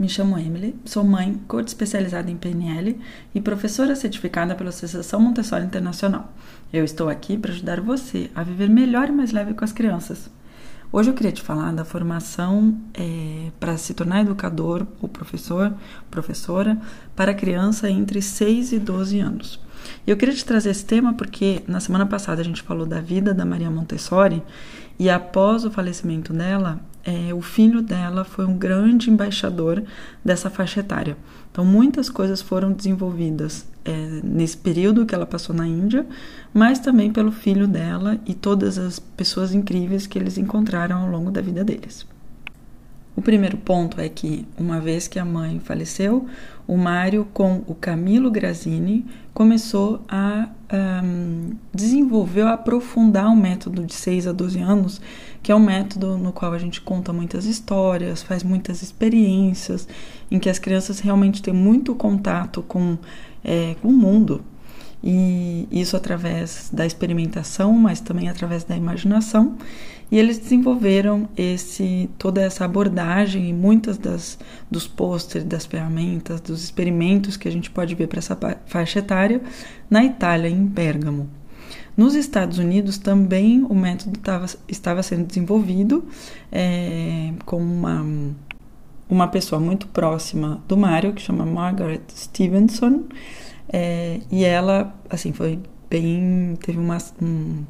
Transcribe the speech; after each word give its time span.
Me 0.00 0.08
chamo 0.08 0.38
Emily, 0.38 0.74
sou 0.86 1.04
mãe, 1.04 1.38
coach 1.46 1.68
especializada 1.68 2.30
em 2.30 2.36
PNL 2.38 2.98
e 3.34 3.38
professora 3.42 3.94
certificada 3.94 4.54
pela 4.54 4.70
Associação 4.70 5.20
Montessori 5.20 5.62
Internacional. 5.62 6.32
Eu 6.72 6.86
estou 6.86 7.10
aqui 7.10 7.36
para 7.36 7.52
ajudar 7.52 7.82
você 7.82 8.30
a 8.34 8.42
viver 8.42 8.70
melhor 8.70 9.10
e 9.10 9.12
mais 9.12 9.30
leve 9.30 9.52
com 9.52 9.62
as 9.62 9.72
crianças. 9.72 10.30
Hoje 10.90 11.10
eu 11.10 11.14
queria 11.14 11.32
te 11.32 11.42
falar 11.42 11.74
da 11.74 11.84
formação 11.84 12.80
é, 12.94 13.50
para 13.60 13.76
se 13.76 13.92
tornar 13.92 14.22
educador 14.22 14.86
ou 15.02 15.08
professor, 15.08 15.70
professora 16.10 16.80
para 17.14 17.34
criança 17.34 17.90
entre 17.90 18.22
6 18.22 18.72
e 18.72 18.78
12 18.78 19.20
anos. 19.20 19.60
Eu 20.06 20.16
queria 20.16 20.34
te 20.34 20.44
trazer 20.44 20.70
esse 20.70 20.84
tema 20.84 21.14
porque 21.14 21.62
na 21.66 21.80
semana 21.80 22.06
passada 22.06 22.40
a 22.40 22.44
gente 22.44 22.62
falou 22.62 22.86
da 22.86 23.00
vida 23.00 23.34
da 23.34 23.44
Maria 23.44 23.70
Montessori 23.70 24.42
e 24.98 25.08
após 25.08 25.64
o 25.64 25.70
falecimento 25.70 26.32
dela, 26.32 26.80
é, 27.04 27.32
o 27.32 27.40
filho 27.40 27.80
dela 27.80 28.24
foi 28.24 28.44
um 28.44 28.56
grande 28.56 29.10
embaixador 29.10 29.82
dessa 30.24 30.50
faixa 30.50 30.80
etária. 30.80 31.16
Então, 31.50 31.64
muitas 31.64 32.10
coisas 32.10 32.42
foram 32.42 32.72
desenvolvidas 32.72 33.66
é, 33.84 34.20
nesse 34.22 34.56
período 34.56 35.06
que 35.06 35.14
ela 35.14 35.26
passou 35.26 35.54
na 35.54 35.66
Índia, 35.66 36.06
mas 36.52 36.78
também 36.78 37.10
pelo 37.12 37.32
filho 37.32 37.66
dela 37.66 38.18
e 38.26 38.34
todas 38.34 38.78
as 38.78 38.98
pessoas 38.98 39.54
incríveis 39.54 40.06
que 40.06 40.18
eles 40.18 40.36
encontraram 40.36 40.98
ao 41.02 41.10
longo 41.10 41.30
da 41.30 41.40
vida 41.40 41.64
deles. 41.64 42.06
O 43.20 43.22
primeiro 43.22 43.58
ponto 43.58 44.00
é 44.00 44.08
que, 44.08 44.46
uma 44.56 44.80
vez 44.80 45.06
que 45.06 45.18
a 45.18 45.24
mãe 45.26 45.60
faleceu, 45.60 46.26
o 46.66 46.74
Mário, 46.74 47.28
com 47.34 47.62
o 47.66 47.74
Camilo 47.74 48.30
Grazini, 48.30 49.04
começou 49.34 50.02
a 50.08 50.48
um, 51.04 51.50
desenvolver, 51.70 52.40
a 52.40 52.54
aprofundar 52.54 53.26
o 53.26 53.36
método 53.36 53.84
de 53.84 53.92
6 53.92 54.26
a 54.26 54.32
12 54.32 54.58
anos, 54.60 55.02
que 55.42 55.52
é 55.52 55.54
um 55.54 55.60
método 55.60 56.16
no 56.16 56.32
qual 56.32 56.54
a 56.54 56.58
gente 56.58 56.80
conta 56.80 57.12
muitas 57.12 57.44
histórias, 57.44 58.22
faz 58.22 58.42
muitas 58.42 58.80
experiências, 58.80 59.86
em 60.30 60.38
que 60.38 60.48
as 60.48 60.58
crianças 60.58 60.98
realmente 60.98 61.42
têm 61.42 61.52
muito 61.52 61.94
contato 61.94 62.62
com, 62.62 62.96
é, 63.44 63.76
com 63.82 63.88
o 63.88 63.92
mundo. 63.92 64.42
E 65.02 65.66
isso 65.70 65.96
através 65.96 66.68
da 66.72 66.84
experimentação, 66.84 67.72
mas 67.72 68.00
também 68.00 68.28
através 68.28 68.64
da 68.64 68.76
imaginação. 68.76 69.56
E 70.10 70.18
eles 70.18 70.38
desenvolveram 70.38 71.28
esse 71.36 72.10
toda 72.18 72.42
essa 72.42 72.64
abordagem 72.64 73.48
e 73.48 73.52
muitas 73.52 73.96
das 73.96 74.38
dos 74.70 74.86
posters, 74.86 75.44
das 75.44 75.64
ferramentas, 75.64 76.40
dos 76.40 76.64
experimentos 76.64 77.36
que 77.36 77.46
a 77.46 77.52
gente 77.52 77.70
pode 77.70 77.94
ver 77.94 78.08
para 78.08 78.18
essa 78.18 78.36
faixa 78.66 78.98
etária 78.98 79.40
na 79.88 80.04
Itália, 80.04 80.48
em 80.48 80.66
Bergamo. 80.66 81.28
Nos 81.96 82.14
Estados 82.14 82.58
Unidos 82.58 82.98
também 82.98 83.62
o 83.62 83.74
método 83.74 84.18
tava, 84.18 84.46
estava 84.68 85.02
sendo 85.02 85.26
desenvolvido 85.26 86.04
é, 86.50 87.32
com 87.44 87.58
uma, 87.58 88.04
uma 89.10 89.26
pessoa 89.28 89.60
muito 89.60 89.88
próxima 89.88 90.62
do 90.68 90.76
Mário, 90.76 91.12
que 91.12 91.20
chama 91.20 91.44
Margaret 91.44 92.02
Stevenson, 92.14 93.04
é, 93.68 94.20
e 94.30 94.44
ela, 94.44 94.94
assim, 95.08 95.32
foi 95.32 95.58
bem. 95.88 96.56
teve 96.64 96.78
uma, 96.78 96.98
um, 97.20 97.64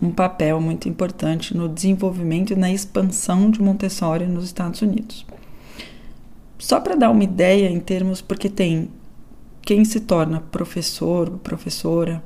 um 0.00 0.10
papel 0.10 0.60
muito 0.60 0.88
importante 0.88 1.56
no 1.56 1.68
desenvolvimento 1.68 2.52
e 2.52 2.56
na 2.56 2.70
expansão 2.70 3.50
de 3.50 3.60
Montessori 3.60 4.26
nos 4.26 4.44
Estados 4.44 4.82
Unidos. 4.82 5.26
Só 6.58 6.80
para 6.80 6.94
dar 6.94 7.10
uma 7.10 7.24
ideia 7.24 7.70
em 7.70 7.80
termos, 7.80 8.20
porque 8.20 8.48
tem 8.48 8.90
quem 9.62 9.84
se 9.84 10.00
torna 10.00 10.40
professor, 10.40 11.28
professora, 11.38 12.22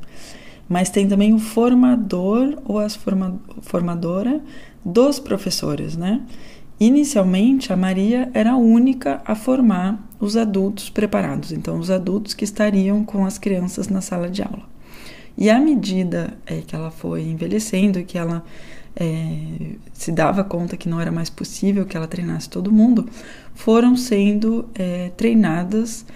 mas 0.68 0.91
tem 0.91 1.08
também 1.08 1.32
o 1.32 1.38
formador 1.38 2.58
ou 2.64 2.78
a 2.78 2.88
forma, 2.88 3.41
formadora 3.62 4.41
dos 4.84 5.18
professores, 5.18 5.96
né? 5.96 6.20
Inicialmente, 6.80 7.74
a 7.74 7.76
Maria 7.76 8.30
era 8.32 8.52
a 8.52 8.56
única 8.56 9.20
a 9.26 9.34
formar 9.34 10.02
os 10.18 10.34
adultos 10.34 10.88
preparados, 10.88 11.52
então 11.52 11.78
os 11.78 11.90
adultos 11.90 12.32
que 12.32 12.42
estariam 12.42 13.04
com 13.04 13.26
as 13.26 13.36
crianças 13.36 13.88
na 13.88 14.00
sala 14.00 14.30
de 14.30 14.42
aula. 14.42 14.62
E 15.36 15.50
à 15.50 15.60
medida 15.60 16.34
é, 16.46 16.62
que 16.62 16.74
ela 16.74 16.90
foi 16.90 17.22
envelhecendo 17.22 17.98
e 17.98 18.04
que 18.04 18.16
ela 18.16 18.42
é, 18.96 19.74
se 19.92 20.10
dava 20.10 20.42
conta 20.42 20.74
que 20.76 20.88
não 20.88 20.98
era 20.98 21.12
mais 21.12 21.28
possível 21.28 21.84
que 21.84 21.96
ela 21.96 22.06
treinasse 22.06 22.48
todo 22.48 22.72
mundo, 22.72 23.06
foram 23.54 23.94
sendo 23.94 24.66
é, 24.74 25.10
treinadas 25.16 26.06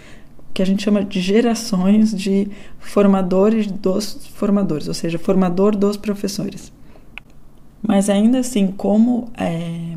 que 0.54 0.62
a 0.62 0.66
gente 0.66 0.82
chama 0.82 1.04
de 1.04 1.20
gerações 1.20 2.14
de 2.14 2.48
formadores 2.78 3.66
dos 3.66 4.26
formadores, 4.34 4.88
ou 4.88 4.94
seja, 4.94 5.19
formador 5.19 5.76
dos 5.76 5.97
professores. 5.98 6.72
Mas 7.82 8.08
ainda 8.08 8.38
assim, 8.38 8.69
como 8.69 9.30
é, 9.36 9.94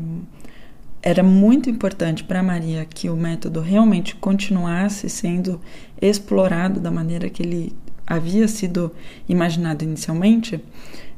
era 1.02 1.22
muito 1.22 1.70
importante 1.70 2.24
para 2.24 2.42
Maria 2.42 2.84
que 2.84 3.08
o 3.08 3.16
método 3.16 3.60
realmente 3.60 4.14
continuasse 4.16 5.08
sendo 5.08 5.60
explorado 6.00 6.80
da 6.80 6.90
maneira 6.90 7.30
que 7.30 7.42
ele 7.42 7.72
havia 8.06 8.48
sido 8.48 8.90
imaginado 9.28 9.84
inicialmente, 9.84 10.62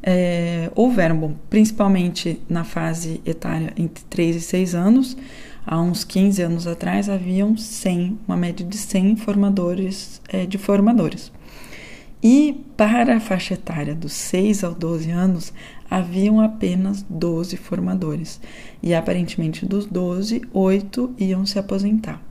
é, 0.02 0.70
houveram, 0.74 1.16
bom, 1.16 1.34
principalmente 1.48 2.40
na 2.48 2.64
fase 2.64 3.20
etária 3.24 3.72
entre 3.76 4.02
3 4.04 4.36
e 4.36 4.40
6 4.40 4.74
anos, 4.74 5.16
há 5.64 5.80
uns 5.80 6.02
15 6.04 6.42
anos 6.42 6.66
atrás 6.66 7.08
haviam 7.08 7.56
100, 7.56 8.18
uma 8.26 8.36
média 8.36 8.66
de 8.66 8.76
100 8.76 9.16
formadores 9.16 10.20
é, 10.28 10.46
de 10.46 10.58
formadores. 10.58 11.30
E 12.22 12.64
para 12.76 13.16
a 13.16 13.20
faixa 13.20 13.54
etária 13.54 13.94
dos 13.94 14.12
6 14.12 14.64
aos 14.64 14.74
12 14.76 15.10
anos, 15.10 15.52
haviam 15.90 16.40
apenas 16.40 17.04
12 17.08 17.56
formadores. 17.56 18.40
E 18.82 18.94
aparentemente 18.94 19.64
dos 19.64 19.86
12, 19.86 20.42
8 20.52 21.14
iam 21.18 21.46
se 21.46 21.58
aposentar. 21.58 22.22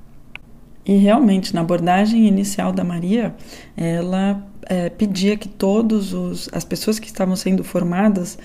E 0.85 0.95
realmente, 0.95 1.53
na 1.53 1.61
abordagem 1.61 2.27
inicial 2.27 2.71
da 2.71 2.83
Maria, 2.83 3.35
ela 3.75 4.43
é, 4.63 4.89
pedia 4.89 5.37
que 5.37 5.47
todas 5.47 6.49
as 6.51 6.63
pessoas 6.63 6.99
que 6.99 7.07
estavam 7.07 7.35
sendo 7.35 7.63
formadas 7.63 8.37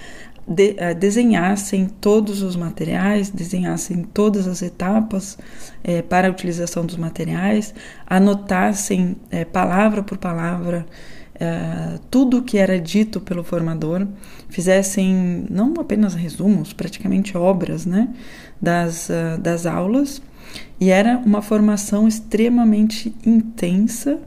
de, 0.47 0.75
é, 0.77 0.93
desenhassem 0.93 1.87
todos 1.87 2.43
os 2.43 2.57
materiais, 2.57 3.31
desenhassem 3.31 4.03
todas 4.03 4.47
as 4.47 4.63
etapas 4.63 5.39
é, 5.83 6.03
para 6.03 6.29
a 6.29 6.31
utilização 6.31 6.85
dos 6.85 6.97
materiais, 6.97 7.75
anotassem 8.07 9.17
é, 9.31 9.45
palavra 9.45 10.03
por 10.03 10.19
palavra 10.19 10.85
é, 11.35 11.99
tudo 12.11 12.39
o 12.39 12.43
que 12.43 12.59
era 12.59 12.79
dito 12.79 13.21
pelo 13.21 13.43
formador, 13.43 14.07
fizessem 14.49 15.47
não 15.51 15.75
apenas 15.81 16.15
resumos, 16.15 16.73
praticamente 16.73 17.37
obras 17.37 17.85
né, 17.85 18.09
das, 18.61 19.09
uh, 19.09 19.39
das 19.41 19.67
aulas 19.67 20.23
e 20.81 20.91
era 20.91 21.19
uma 21.19 21.43
formação 21.43 22.07
extremamente 22.07 23.15
intensa 23.27 24.21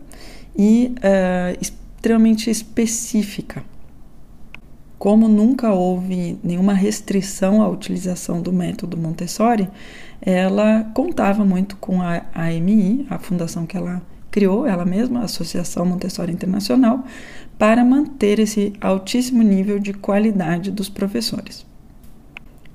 e 0.57 0.93
uh, 0.97 1.57
extremamente 1.61 2.49
específica. 2.49 3.63
Como 4.97 5.27
nunca 5.27 5.71
houve 5.71 6.39
nenhuma 6.43 6.73
restrição 6.73 7.61
à 7.61 7.69
utilização 7.69 8.41
do 8.41 8.51
método 8.51 8.97
Montessori, 8.97 9.69
ela 10.19 10.89
contava 10.95 11.45
muito 11.45 11.77
com 11.77 12.01
a 12.01 12.23
AMI, 12.33 13.05
a 13.09 13.19
fundação 13.19 13.65
que 13.65 13.77
ela 13.77 14.01
criou, 14.31 14.65
ela 14.65 14.85
mesma, 14.85 15.21
a 15.21 15.23
Associação 15.23 15.85
Montessori 15.85 16.31
Internacional, 16.31 17.03
para 17.57 17.83
manter 17.83 18.39
esse 18.39 18.73
altíssimo 18.79 19.41
nível 19.41 19.79
de 19.79 19.93
qualidade 19.93 20.71
dos 20.71 20.89
professores. 20.89 21.65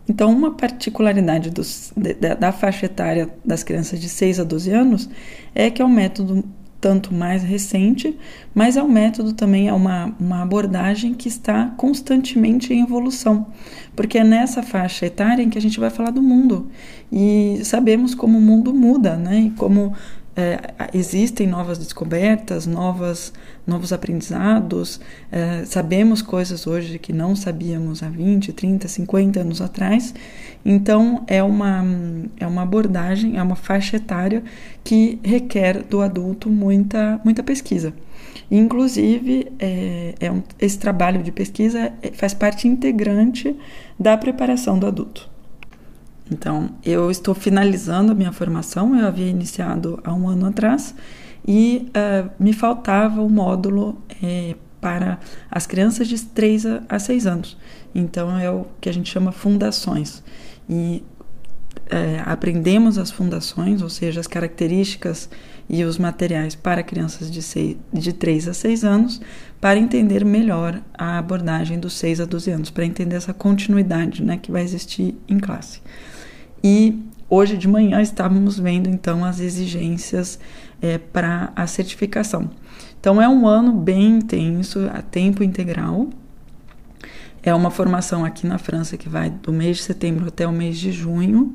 Então, 0.08 0.32
uma 0.32 0.50
particularidade 0.50 1.50
dos, 1.50 1.92
da, 2.20 2.34
da 2.34 2.52
faixa 2.52 2.86
etária 2.86 3.28
das 3.44 3.62
crianças 3.62 4.00
de 4.00 4.08
6 4.08 4.40
a 4.40 4.44
12 4.44 4.70
anos 4.70 5.10
é 5.54 5.70
que 5.70 5.80
é 5.80 5.84
um 5.84 5.88
método 5.88 6.44
tanto 6.82 7.14
mais 7.14 7.44
recente, 7.44 8.18
mas 8.52 8.76
é 8.76 8.82
um 8.82 8.88
método 8.88 9.32
também, 9.32 9.68
é 9.68 9.72
uma, 9.72 10.12
uma 10.18 10.42
abordagem 10.42 11.14
que 11.14 11.28
está 11.28 11.72
constantemente 11.76 12.74
em 12.74 12.82
evolução, 12.82 13.46
porque 13.94 14.18
é 14.18 14.24
nessa 14.24 14.64
faixa 14.64 15.06
etária 15.06 15.44
em 15.44 15.48
que 15.48 15.56
a 15.56 15.62
gente 15.62 15.78
vai 15.78 15.90
falar 15.90 16.10
do 16.10 16.20
mundo 16.20 16.66
e 17.10 17.60
sabemos 17.62 18.16
como 18.16 18.36
o 18.36 18.40
mundo 18.40 18.74
muda, 18.74 19.16
né? 19.16 19.42
E 19.42 19.50
como 19.50 19.94
é, 20.34 20.74
existem 20.94 21.46
novas 21.46 21.76
descobertas, 21.78 22.66
novas, 22.66 23.32
novos 23.66 23.92
aprendizados, 23.92 25.00
é, 25.30 25.64
sabemos 25.66 26.22
coisas 26.22 26.66
hoje 26.66 26.98
que 26.98 27.12
não 27.12 27.36
sabíamos 27.36 28.02
há 28.02 28.08
20, 28.08 28.52
30, 28.52 28.88
50 28.88 29.40
anos 29.40 29.60
atrás. 29.60 30.14
Então, 30.64 31.24
é 31.26 31.42
uma, 31.42 31.84
é 32.38 32.46
uma 32.46 32.62
abordagem, 32.62 33.36
é 33.36 33.42
uma 33.42 33.56
faixa 33.56 33.96
etária 33.96 34.42
que 34.82 35.18
requer 35.22 35.82
do 35.82 36.00
adulto 36.00 36.48
muita, 36.48 37.20
muita 37.24 37.42
pesquisa. 37.42 37.92
Inclusive, 38.50 39.52
é, 39.58 40.14
é 40.20 40.30
um, 40.30 40.42
esse 40.58 40.78
trabalho 40.78 41.22
de 41.22 41.32
pesquisa 41.32 41.92
é, 42.02 42.10
faz 42.12 42.32
parte 42.32 42.68
integrante 42.68 43.54
da 43.98 44.16
preparação 44.16 44.78
do 44.78 44.86
adulto. 44.86 45.31
Então, 46.32 46.70
eu 46.82 47.10
estou 47.10 47.34
finalizando 47.34 48.12
a 48.12 48.14
minha 48.14 48.32
formação, 48.32 48.96
eu 48.96 49.06
havia 49.06 49.28
iniciado 49.28 50.00
há 50.02 50.14
um 50.14 50.26
ano 50.26 50.46
atrás 50.46 50.94
e 51.46 51.88
uh, 51.88 52.30
me 52.42 52.52
faltava 52.52 53.20
o 53.20 53.26
um 53.26 53.28
módulo 53.28 54.02
é, 54.22 54.56
para 54.80 55.18
as 55.50 55.66
crianças 55.66 56.08
de 56.08 56.18
3 56.20 56.66
a, 56.66 56.82
a 56.88 56.98
6 56.98 57.26
anos. 57.26 57.58
Então, 57.94 58.38
é 58.38 58.50
o 58.50 58.66
que 58.80 58.88
a 58.88 58.92
gente 58.92 59.10
chama 59.10 59.30
fundações. 59.30 60.22
E 60.68 61.04
é, 61.90 62.22
aprendemos 62.24 62.96
as 62.96 63.10
fundações, 63.10 63.82
ou 63.82 63.90
seja, 63.90 64.20
as 64.20 64.26
características 64.26 65.28
e 65.68 65.84
os 65.84 65.98
materiais 65.98 66.54
para 66.54 66.82
crianças 66.82 67.30
de, 67.30 67.42
seis, 67.42 67.76
de 67.92 68.12
3 68.12 68.48
a 68.48 68.54
6 68.54 68.84
anos, 68.84 69.20
para 69.60 69.78
entender 69.78 70.24
melhor 70.24 70.80
a 70.94 71.18
abordagem 71.18 71.78
dos 71.78 71.92
6 71.94 72.20
a 72.20 72.24
12 72.24 72.50
anos, 72.50 72.70
para 72.70 72.84
entender 72.84 73.16
essa 73.16 73.34
continuidade 73.34 74.22
né, 74.22 74.36
que 74.36 74.50
vai 74.50 74.62
existir 74.62 75.14
em 75.28 75.38
classe. 75.38 75.80
E 76.62 77.02
hoje 77.28 77.56
de 77.56 77.66
manhã 77.66 78.00
estávamos 78.00 78.58
vendo 78.58 78.88
então 78.88 79.24
as 79.24 79.40
exigências 79.40 80.38
é, 80.80 80.98
para 80.98 81.52
a 81.56 81.66
certificação. 81.66 82.50
Então 83.00 83.20
é 83.20 83.28
um 83.28 83.46
ano 83.46 83.72
bem 83.72 84.18
intenso, 84.18 84.88
a 84.92 85.02
tempo 85.02 85.42
integral. 85.42 86.08
É 87.42 87.52
uma 87.52 87.70
formação 87.70 88.24
aqui 88.24 88.46
na 88.46 88.58
França 88.58 88.96
que 88.96 89.08
vai 89.08 89.28
do 89.28 89.52
mês 89.52 89.78
de 89.78 89.82
setembro 89.82 90.28
até 90.28 90.46
o 90.46 90.52
mês 90.52 90.78
de 90.78 90.92
junho, 90.92 91.54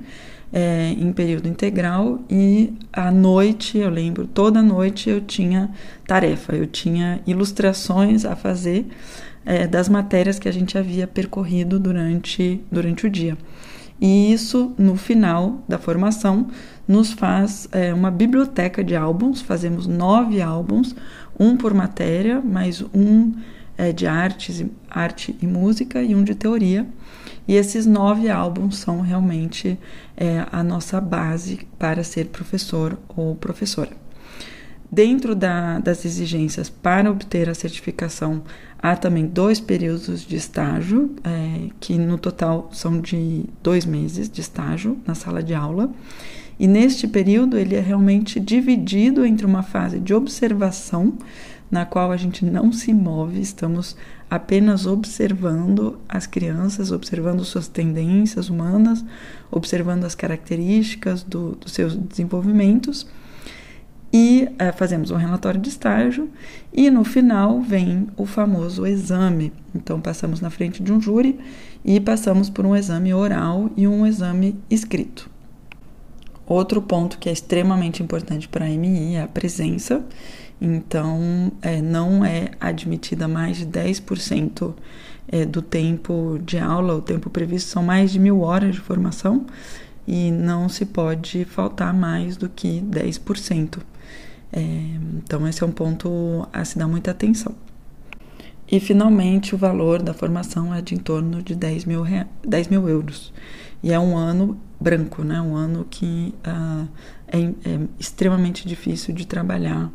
é, 0.52 0.90
em 0.98 1.12
período 1.14 1.48
integral, 1.48 2.20
e 2.30 2.74
à 2.92 3.12
noite, 3.12 3.78
eu 3.78 3.90
lembro, 3.90 4.28
toda 4.28 4.62
noite 4.62 5.10
eu 5.10 5.22
tinha 5.22 5.70
tarefa, 6.06 6.56
eu 6.56 6.66
tinha 6.66 7.22
ilustrações 7.26 8.26
a 8.26 8.36
fazer 8.36 8.88
é, 9.46 9.68
das 9.68 9.88
matérias 9.88 10.40
que 10.40 10.48
a 10.48 10.52
gente 10.52 10.78
havia 10.78 11.08
percorrido 11.08 11.80
durante, 11.80 12.62
durante 12.72 13.08
o 13.08 13.10
dia. 13.10 13.38
E 14.00 14.32
isso, 14.32 14.74
no 14.78 14.96
final 14.96 15.64
da 15.68 15.78
formação, 15.78 16.48
nos 16.88 17.12
faz 17.12 17.68
é, 17.72 17.94
uma 17.94 18.12
biblioteca 18.12 18.84
de 18.84 18.96
álbuns. 18.96 19.42
Fazemos 19.42 19.88
nove 19.88 20.42
álbuns, 20.42 20.96
um 21.40 21.58
por 21.58 21.74
matéria, 21.74 22.42
mais 22.42 22.84
um 22.94 23.34
é, 23.78 23.92
de 23.92 24.06
artes, 24.08 24.64
arte 24.90 25.36
e 25.42 25.48
música 25.48 26.02
e 26.02 26.16
um 26.16 26.24
de 26.24 26.36
teoria. 26.36 26.88
E 27.48 27.56
esses 27.56 27.86
nove 27.86 28.30
álbuns 28.30 28.78
são 28.78 29.02
realmente 29.02 29.80
é, 30.16 30.46
a 30.52 30.62
nossa 30.62 31.00
base 31.00 31.68
para 31.80 32.04
ser 32.04 32.26
professor 32.26 32.98
ou 33.16 33.36
professora. 33.36 34.07
Dentro 34.98 35.36
da, 35.36 35.78
das 35.78 36.06
exigências 36.06 36.72
para 36.72 37.12
obter 37.12 37.48
a 37.48 37.54
certificação, 37.54 38.42
há 38.80 38.96
também 38.96 39.28
dois 39.28 39.60
períodos 39.60 40.26
de 40.26 40.36
estágio, 40.36 41.16
é, 41.24 41.70
que 41.80 42.00
no 42.00 42.18
total 42.18 42.68
são 42.74 43.00
de 43.00 43.46
dois 43.62 43.86
meses 43.86 44.28
de 44.28 44.42
estágio 44.42 44.98
na 45.06 45.14
sala 45.14 45.44
de 45.44 45.54
aula. 45.54 45.92
E 46.60 46.66
neste 46.66 47.08
período 47.08 47.60
ele 47.60 47.76
é 47.76 47.80
realmente 47.80 48.40
dividido 48.40 49.24
entre 49.24 49.46
uma 49.46 49.62
fase 49.62 50.00
de 50.00 50.16
observação, 50.16 51.14
na 51.70 51.86
qual 51.86 52.12
a 52.12 52.18
gente 52.18 52.44
não 52.44 52.72
se 52.72 52.92
move, 52.92 53.40
estamos 53.40 53.96
apenas 54.28 54.88
observando 54.88 56.00
as 56.10 56.26
crianças, 56.26 56.92
observando 56.92 57.46
suas 57.46 57.68
tendências 57.68 58.50
humanas, 58.50 59.06
observando 59.52 60.06
as 60.06 60.16
características 60.16 61.22
do, 61.22 61.52
dos 61.52 61.72
seus 61.72 61.96
desenvolvimentos 61.96 63.06
e 64.12 64.48
é, 64.58 64.72
fazemos 64.72 65.12
um 65.12 65.16
relatório 65.16 65.60
de 65.60 65.70
estágio 65.70 66.30
e 66.74 66.90
no 66.90 67.04
final 67.04 67.62
vem 67.62 68.08
o 68.16 68.26
famoso 68.26 68.86
exame. 68.86 69.52
Então 69.76 70.00
passamos 70.00 70.40
na 70.40 70.50
frente 70.50 70.82
de 70.82 70.92
um 70.92 71.02
júri 71.02 71.38
e 71.84 72.00
passamos 72.00 72.50
por 72.50 72.66
um 72.66 72.76
exame 72.76 73.14
oral 73.14 73.70
e 73.76 73.88
um 73.88 74.06
exame 74.06 74.56
escrito. 74.70 75.30
Outro 76.46 76.82
ponto 76.82 77.18
que 77.18 77.28
é 77.28 77.32
extremamente 77.32 78.02
importante 78.02 78.48
para 78.48 78.66
a 78.66 78.70
MI 78.70 79.16
é 79.16 79.24
a 79.24 79.28
presença. 79.28 80.02
Então, 80.60 81.52
é, 81.62 81.82
não 81.82 82.26
é 82.26 82.52
admitida 82.60 83.28
mais 83.28 83.58
de 83.58 83.66
10% 83.68 84.74
é, 85.28 85.46
do 85.46 85.62
tempo 85.62 86.40
de 86.44 86.58
aula, 86.58 86.96
o 86.96 87.02
tempo 87.02 87.30
previsto 87.30 87.70
são 87.70 87.84
mais 87.84 88.12
de 88.12 88.20
mil 88.20 88.42
horas 88.42 88.76
de 88.76 88.82
formação 88.82 89.46
e 90.08 90.32
não 90.32 90.70
se 90.70 90.86
pode 90.86 91.44
faltar 91.46 91.94
mais 91.94 92.38
do 92.38 92.48
que 92.48 92.82
10%. 92.82 93.80
É, 94.54 94.62
então, 95.18 95.46
esse 95.48 95.62
é 95.62 95.66
um 95.66 95.72
ponto 95.72 96.48
a 96.54 96.64
se 96.64 96.80
dar 96.80 96.88
muita 96.88 97.12
atenção. 97.12 97.54
E, 98.70 98.80
finalmente, 98.80 99.54
o 99.54 99.58
valor 99.58 100.02
da 100.02 100.14
formação 100.14 100.74
é 100.74 100.82
de 100.82 100.96
em 100.96 100.98
torno 100.98 101.42
de 101.42 101.56
10 101.56 101.86
mil, 101.86 102.04
10 102.46 102.68
mil 102.70 102.88
euros. 102.88 103.34
E 103.84 103.92
é 103.92 104.00
um 104.00 104.18
ano 104.18 104.60
branco, 104.80 105.24
né? 105.24 105.42
um 105.42 105.56
ano 105.56 105.86
que 105.90 106.34
uh, 106.46 106.88
é, 107.28 107.40
é 107.40 107.80
extremamente 108.00 108.68
difícil 108.68 109.14
de 109.14 109.26
trabalhar 109.28 109.92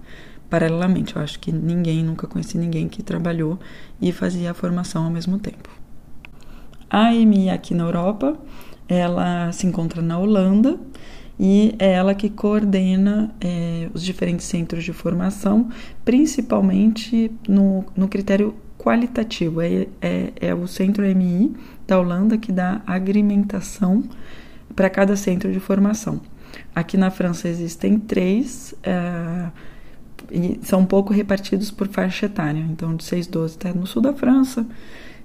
paralelamente. 0.49 1.17
Eu 1.17 1.23
acho 1.23 1.39
que 1.39 1.51
ninguém, 1.51 2.03
nunca 2.03 2.27
conheci 2.27 2.59
ninguém 2.59 2.89
que 2.89 3.03
trabalhou 3.03 3.59
e 4.01 4.13
fazia 4.13 4.51
a 4.51 4.55
formação 4.55 5.05
ao 5.05 5.11
mesmo 5.11 5.39
tempo. 5.39 5.71
A 6.89 7.09
AMI 7.09 7.49
aqui 7.49 7.75
na 7.75 7.85
Europa, 7.85 8.39
ela 8.99 9.53
se 9.53 9.67
encontra 9.67 10.03
na 10.03 10.19
Holanda 10.19 10.79
e 11.39 11.75
é 11.79 11.93
ela 11.93 12.15
que 12.15 12.29
coordena 12.29 13.35
é, 13.41 13.89
os 13.93 14.03
diferentes 14.03 14.47
centros 14.47 14.85
de 14.85 14.93
formação, 14.93 15.69
principalmente 16.05 17.33
no, 17.49 17.85
no 17.97 18.07
critério 18.07 18.55
qualitativo. 18.79 19.61
É, 19.61 19.87
é, 20.01 20.33
é, 20.41 20.55
o 20.55 20.67
centro 20.67 21.05
MI 21.05 21.55
da 21.87 21.99
Holanda 21.99 22.37
que 22.37 22.53
dá 22.53 22.83
agrimentação 22.87 24.05
para 24.75 24.91
cada 24.91 25.17
centro 25.17 25.53
de 25.53 25.61
formação. 25.61 26.21
Aqui 26.75 26.97
na 26.97 27.11
França 27.11 27.49
existem 27.49 27.99
três, 27.99 28.75
é, 28.83 29.51
e 30.31 30.59
são 30.63 30.81
um 30.81 30.87
pouco 30.87 31.13
repartidos 31.13 31.71
por 31.71 31.89
faixa 31.89 32.27
etária. 32.27 32.61
Então, 32.71 32.95
de 32.95 33.05
6,12 33.05 33.47
está 33.47 33.73
no 33.73 33.87
sul 33.87 34.03
da 34.03 34.13
França, 34.13 34.67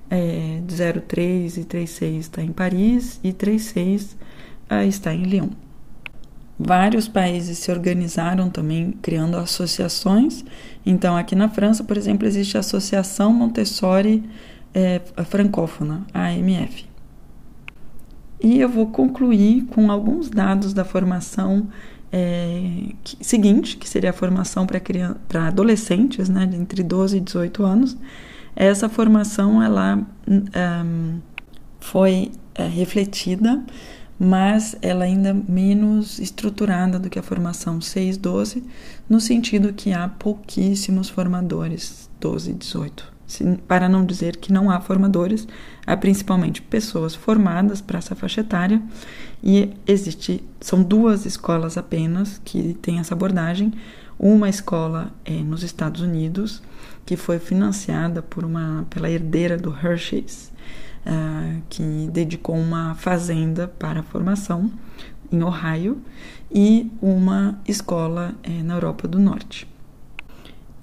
é, 0.09 0.62
de 0.65 0.75
0,3 0.75 1.57
e 1.57 1.65
3,6 1.65 2.19
está 2.19 2.42
em 2.42 2.51
Paris 2.51 3.19
e 3.24 3.33
3,6 3.33 4.15
é, 4.69 4.86
está 4.86 5.13
em 5.13 5.24
Lyon. 5.24 5.50
Vários 6.59 7.07
países 7.07 7.59
se 7.59 7.71
organizaram 7.71 8.50
também 8.50 8.92
criando 9.01 9.38
associações. 9.38 10.44
Então, 10.86 11.15
aqui 11.15 11.36
na 11.36 11.50
França, 11.50 11.83
por 11.83 11.95
exemplo, 11.95 12.27
existe 12.27 12.57
a 12.57 12.62
Associação 12.62 13.31
Montessori 13.31 14.24
é, 14.74 15.00
Francófona, 15.25 16.06
AMF. 16.13 16.88
E 18.42 18.60
eu 18.60 18.69
vou 18.69 18.88
concluir 18.88 19.65
com 19.65 19.92
alguns 19.92 20.30
dados 20.30 20.74
da 20.74 20.83
formação 20.83 21.68
é, 22.12 22.92
que, 23.03 23.18
seguinte, 23.21 23.77
que 23.77 23.88
seria 23.88 24.12
a 24.12 24.13
formação 24.13 24.65
para 25.27 25.48
adolescentes, 25.48 26.30
né, 26.30 26.50
entre 26.53 26.83
12 26.83 27.18
e 27.18 27.19
18 27.19 27.63
anos. 27.63 27.98
Essa 28.59 28.89
formação 28.89 29.62
ela 29.62 30.04
um, 30.27 31.19
foi 31.80 32.31
é, 32.56 32.65
refletida 32.68 33.63
mas 34.19 34.75
ela 34.82 35.05
ainda 35.05 35.34
menos 35.34 36.20
estruturada 36.20 36.98
do 36.98 37.10
que 37.10 37.20
a 37.20 37.24
formação 37.24 37.79
6-12, 37.79 38.63
no 39.08 39.20
sentido 39.20 39.74
que 39.74 39.93
há 39.93 40.08
pouquíssimos 40.08 41.10
formadores 41.10 42.10
12 42.20 42.51
e 42.51 42.53
18. 42.55 43.17
Para 43.67 43.89
não 43.89 44.05
dizer 44.05 44.38
que 44.38 44.53
não 44.53 44.72
há 44.72 44.79
formadores, 44.79 45.48
há 45.86 45.96
principalmente 45.98 46.62
pessoas 46.62 47.13
formadas 47.13 47.82
para 47.82 48.00
essa 48.00 48.15
faixa 48.15 48.41
etária 48.41 48.82
e 49.43 49.70
existe, 49.86 50.43
são 50.62 50.82
duas 50.82 51.25
escolas 51.25 51.77
apenas 51.77 52.41
que 52.43 52.74
têm 52.82 53.00
essa 53.00 53.13
abordagem. 53.13 53.74
Uma 54.19 54.50
escola 54.50 55.12
é 55.24 55.43
nos 55.43 55.62
Estados 55.62 56.01
Unidos, 56.01 56.63
que 57.05 57.15
foi 57.15 57.38
financiada 57.38 58.21
por 58.21 58.43
uma, 58.43 58.86
pela 58.89 59.09
herdeira 59.09 59.57
do 59.57 59.69
Hershey's, 59.71 60.51
uh, 61.05 61.62
que 61.69 62.09
dedicou 62.12 62.55
uma 62.55 62.95
fazenda 62.95 63.67
para 63.67 64.00
a 64.00 64.03
formação 64.03 64.71
em 65.31 65.43
Ohio 65.43 66.01
e 66.51 66.91
uma 67.00 67.59
escola 67.67 68.33
uh, 68.47 68.63
na 68.63 68.74
Europa 68.74 69.07
do 69.07 69.19
Norte. 69.19 69.67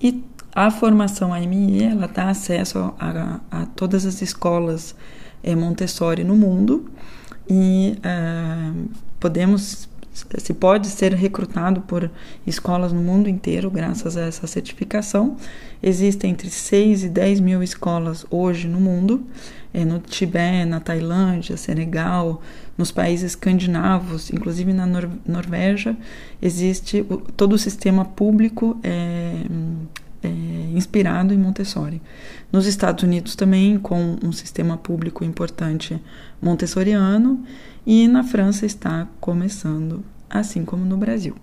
E 0.00 0.22
a 0.54 0.70
formação 0.70 1.34
AMI 1.34 1.82
ela 1.82 2.06
dá 2.06 2.30
acesso 2.30 2.78
a, 2.78 3.40
a, 3.50 3.62
a 3.62 3.66
todas 3.66 4.06
as 4.06 4.22
escolas 4.22 4.94
uh, 5.42 5.56
Montessori 5.56 6.22
no 6.22 6.36
mundo 6.36 6.88
e 7.48 7.98
podemos 9.20 9.86
se 10.14 10.54
pode 10.54 10.86
ser 10.86 11.12
recrutado 11.12 11.80
por 11.80 12.08
escolas 12.46 12.92
no 12.92 13.02
mundo 13.02 13.28
inteiro 13.28 13.68
graças 13.70 14.16
a 14.16 14.22
essa 14.22 14.46
certificação. 14.46 15.36
Existem 15.82 16.30
entre 16.30 16.48
6 16.48 17.04
e 17.04 17.08
10 17.08 17.40
mil 17.40 17.62
escolas 17.62 18.24
hoje 18.30 18.68
no 18.68 18.80
mundo, 18.80 19.24
é, 19.72 19.84
no 19.84 19.98
Tibete, 19.98 20.64
na 20.66 20.78
Tailândia, 20.78 21.56
Senegal, 21.56 22.40
nos 22.78 22.92
países 22.92 23.32
escandinavos, 23.32 24.30
inclusive 24.30 24.72
na 24.72 24.86
Nor 24.86 25.08
existe 26.40 27.04
todo 27.36 27.54
o 27.54 27.58
sistema 27.58 28.04
público 28.04 28.78
é, 28.82 29.42
é, 30.26 30.76
inspirado 30.76 31.32
em 31.32 31.38
Montessori. 31.38 32.00
Nos 32.52 32.66
Estados 32.66 33.04
Unidos 33.04 33.34
também, 33.36 33.78
com 33.78 34.16
um 34.22 34.32
sistema 34.32 34.76
público 34.76 35.24
importante 35.24 36.00
montessoriano, 36.40 37.44
e 37.86 38.08
na 38.08 38.22
França 38.22 38.64
está 38.64 39.06
começando, 39.20 40.04
assim 40.28 40.64
como 40.64 40.84
no 40.84 40.96
Brasil. 40.96 41.34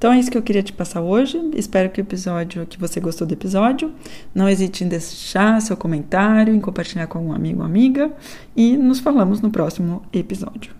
Então 0.00 0.14
é 0.14 0.18
isso 0.18 0.30
que 0.30 0.38
eu 0.38 0.42
queria 0.42 0.62
te 0.62 0.72
passar 0.72 1.02
hoje. 1.02 1.38
Espero 1.54 1.90
que 1.90 2.00
o 2.00 2.02
episódio, 2.02 2.64
que 2.66 2.80
você 2.80 2.98
gostou 2.98 3.26
do 3.26 3.34
episódio. 3.34 3.92
Não 4.34 4.48
hesite 4.48 4.82
em 4.82 4.88
deixar 4.88 5.60
seu 5.60 5.76
comentário, 5.76 6.54
em 6.54 6.60
compartilhar 6.60 7.06
com 7.06 7.18
algum 7.18 7.34
amigo 7.34 7.60
ou 7.60 7.66
amiga. 7.66 8.10
E 8.56 8.78
nos 8.78 8.98
falamos 8.98 9.42
no 9.42 9.50
próximo 9.50 10.02
episódio. 10.10 10.79